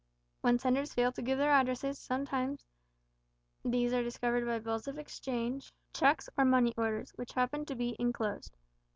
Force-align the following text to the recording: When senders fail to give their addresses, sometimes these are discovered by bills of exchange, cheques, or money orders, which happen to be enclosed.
When 0.41 0.57
senders 0.57 0.95
fail 0.95 1.11
to 1.11 1.21
give 1.21 1.37
their 1.37 1.51
addresses, 1.51 1.99
sometimes 1.99 2.65
these 3.63 3.93
are 3.93 4.01
discovered 4.01 4.47
by 4.47 4.57
bills 4.57 4.87
of 4.87 4.97
exchange, 4.97 5.71
cheques, 5.93 6.27
or 6.35 6.43
money 6.43 6.73
orders, 6.75 7.11
which 7.17 7.33
happen 7.33 7.65
to 7.65 7.75
be 7.75 7.95
enclosed. 7.99 8.57